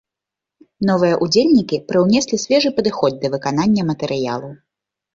Новыя 0.89 1.19
ўдзельнікі 1.25 1.77
прыўнеслі 1.93 2.41
свежы 2.47 2.75
падыход 2.81 3.11
да 3.23 3.27
выканання 3.37 3.81
матэрыялу. 3.95 4.49